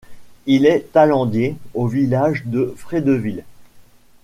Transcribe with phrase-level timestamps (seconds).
[0.47, 3.43] Il est taillandier au village de Frédeville.